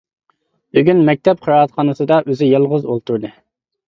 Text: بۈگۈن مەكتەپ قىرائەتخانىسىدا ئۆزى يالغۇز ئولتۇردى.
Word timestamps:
بۈگۈن 0.77 1.03
مەكتەپ 1.09 1.43
قىرائەتخانىسىدا 1.43 2.17
ئۆزى 2.31 2.47
يالغۇز 2.49 2.89
ئولتۇردى. 2.95 3.31